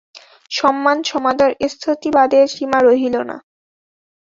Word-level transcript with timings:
সম্মান 0.51 0.97
সমাদর 1.09 1.49
স্তুতিবাদের 1.71 2.43
সীমা 2.53 2.79
রহিল 2.81 3.15
না। 3.29 3.37